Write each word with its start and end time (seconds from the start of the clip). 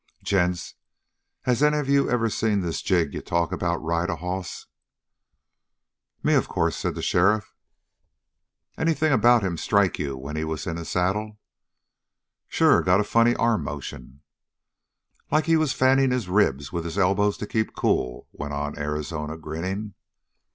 "Gents, 0.23 0.73
has 1.43 1.61
any 1.61 1.77
of 1.77 1.87
you 1.87 2.09
ever 2.09 2.27
seen 2.27 2.61
this 2.61 2.81
Jig 2.81 3.13
you 3.13 3.21
talk 3.21 3.51
about 3.51 3.83
ride 3.83 4.09
a 4.09 4.15
hoss?" 4.15 4.65
"Me, 6.23 6.33
of 6.33 6.47
course," 6.47 6.75
said 6.75 6.95
the 6.95 7.03
sheriff. 7.03 7.53
"Anything 8.79 9.13
about 9.13 9.43
him 9.43 9.57
strike 9.57 9.99
you 9.99 10.17
when 10.17 10.35
he 10.35 10.43
was 10.43 10.65
in 10.65 10.79
a 10.79 10.85
saddle?" 10.85 11.37
"Sure! 12.47 12.81
Got 12.81 12.99
a 12.99 13.03
funny 13.03 13.35
arm 13.35 13.63
motion." 13.63 14.21
"Like 15.29 15.45
he 15.45 15.55
was 15.55 15.71
fanning 15.71 16.09
his 16.09 16.27
ribs 16.27 16.71
with 16.71 16.83
his 16.83 16.97
elbows 16.97 17.37
to 17.37 17.45
keep 17.45 17.75
cool?" 17.75 18.27
went 18.31 18.53
on 18.55 18.79
Arizona, 18.79 19.37
grinning. 19.37 19.93